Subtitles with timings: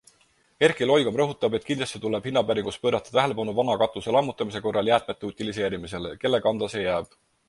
[0.67, 6.15] Erki Loigom rõhutab, et kindlasti tuleb hinnapäringus pöörata tähelepanu vana katuse lammutamise korral jäätmete utiliseerimisele-
[6.25, 7.15] kelle kanda see jääb?